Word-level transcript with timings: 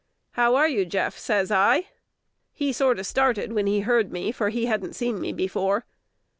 "How 0.31 0.55
are 0.55 0.67
you, 0.67 0.83
Jeff?" 0.83 1.15
says 1.19 1.51
I. 1.51 1.89
He 2.53 2.73
sorter 2.73 3.03
started 3.03 3.53
when 3.53 3.67
he 3.67 3.81
heard 3.81 4.11
me, 4.11 4.31
for 4.31 4.49
he 4.49 4.65
hadn't 4.65 4.95
seen 4.95 5.21
me 5.21 5.31
before. 5.31 5.85